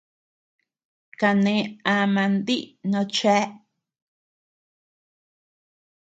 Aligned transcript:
Kane 1.19 1.55
ama 1.97 2.23
ndií 2.33 2.63
no 2.91 3.01
chéa. 3.15 3.43